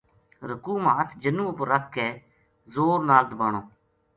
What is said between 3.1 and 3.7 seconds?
دبانو۔